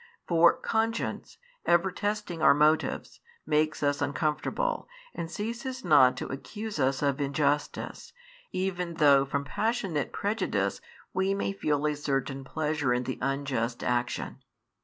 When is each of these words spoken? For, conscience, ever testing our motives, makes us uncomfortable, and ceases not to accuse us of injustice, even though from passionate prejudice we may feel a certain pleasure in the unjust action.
For, 0.27 0.53
conscience, 0.57 1.37
ever 1.63 1.91
testing 1.91 2.41
our 2.41 2.55
motives, 2.55 3.19
makes 3.45 3.83
us 3.83 4.01
uncomfortable, 4.01 4.87
and 5.13 5.29
ceases 5.29 5.85
not 5.85 6.17
to 6.17 6.25
accuse 6.29 6.79
us 6.79 7.03
of 7.03 7.21
injustice, 7.21 8.11
even 8.51 8.95
though 8.95 9.25
from 9.25 9.43
passionate 9.45 10.11
prejudice 10.11 10.81
we 11.13 11.35
may 11.35 11.53
feel 11.53 11.85
a 11.85 11.95
certain 11.95 12.43
pleasure 12.43 12.91
in 12.95 13.03
the 13.03 13.19
unjust 13.21 13.83
action. 13.83 14.41